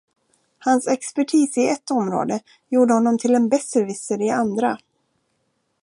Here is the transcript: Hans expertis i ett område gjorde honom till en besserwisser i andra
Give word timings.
Hans 0.59 0.87
expertis 0.87 1.57
i 1.57 1.67
ett 1.69 1.91
område 1.91 2.39
gjorde 2.69 2.93
honom 2.93 3.17
till 3.17 3.35
en 3.35 3.49
besserwisser 3.49 4.21
i 4.21 4.29
andra 4.29 4.77